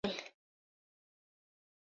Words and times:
Parte 0.03 0.17
proporcional. 0.17 0.35